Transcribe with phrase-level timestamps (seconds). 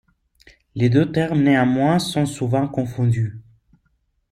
[0.73, 3.39] Les deux termes néanmoins sont souvent confondus.